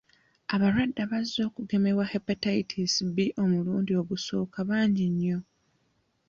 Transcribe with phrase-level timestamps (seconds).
[0.53, 5.37] Abalwadde abazze okugemebwa Hepatitis B omulundi ogusooka bangi nnyo.